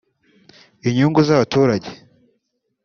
inyungu 0.87 1.19
z’abaturage 1.27 1.89